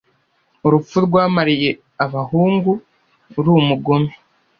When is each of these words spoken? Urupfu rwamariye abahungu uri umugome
Urupfu 0.65 0.97
rwamariye 1.05 1.69
abahungu 2.05 2.71
uri 3.37 3.49
umugome 3.59 4.11